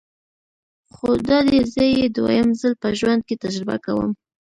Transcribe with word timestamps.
خو 0.93 1.07
دادی 1.27 1.59
زه 1.73 1.83
یې 1.95 2.05
دویم 2.17 2.47
ځل 2.59 2.73
په 2.81 2.89
ژوند 2.99 3.21
کې 3.27 3.35
تجربه 3.43 3.75
کوم. 3.85 4.11